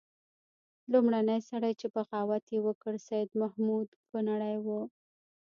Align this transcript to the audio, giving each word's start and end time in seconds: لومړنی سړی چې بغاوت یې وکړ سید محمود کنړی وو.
لومړنی 0.91 1.39
سړی 1.49 1.73
چې 1.79 1.87
بغاوت 1.95 2.43
یې 2.53 2.59
وکړ 2.67 2.93
سید 3.07 3.29
محمود 3.41 3.87
کنړی 4.11 4.55
وو. 4.65 4.81